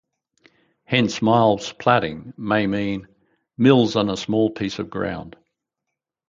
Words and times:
Hence 0.83 1.21
Miles 1.21 1.73
Platting 1.73 2.33
may 2.35 2.65
mean 2.65 3.07
"mills 3.55 3.95
on 3.95 4.09
a 4.09 4.17
small 4.17 4.49
piece 4.49 4.79
of 4.79 4.89
ground". 4.89 5.35